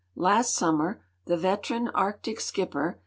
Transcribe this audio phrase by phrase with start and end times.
[0.15, 2.99] Last summer the veteran Arctic skipper.